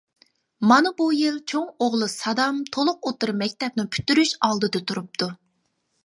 [0.69, 5.29] مانا بۇ يىل چوڭ ئوغلى سادام تولۇق ئوتتۇرا مەكتەپنى پۈتتۈرۈش ئالدىدا تۇرۇپتۇ.